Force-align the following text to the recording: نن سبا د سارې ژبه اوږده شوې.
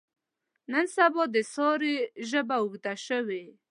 نن 0.71 0.85
سبا 0.95 1.23
د 1.35 1.37
سارې 1.53 1.95
ژبه 2.29 2.55
اوږده 2.61 2.93
شوې. 3.07 3.43